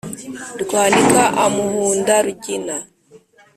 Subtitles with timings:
[0.61, 2.75] rwanika amuhunda rugina.